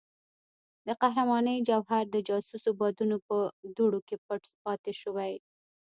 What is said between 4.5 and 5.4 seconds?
پاتې شوی.